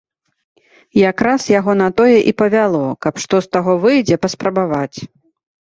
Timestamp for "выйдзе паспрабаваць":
3.87-4.97